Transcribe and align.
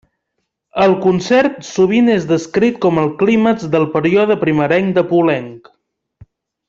El 0.85 0.93
concert 1.01 1.59
sovint 1.67 2.09
és 2.13 2.25
descrit 2.31 2.79
com 2.85 3.01
el 3.03 3.11
clímax 3.21 3.67
del 3.77 3.85
període 3.99 4.39
primerenc 4.45 4.91
de 4.97 5.05
Poulenc. 5.13 5.71